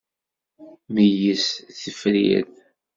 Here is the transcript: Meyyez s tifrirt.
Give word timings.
Meyyez 0.93 1.45
s 1.77 1.77
tifrirt. 1.81 2.55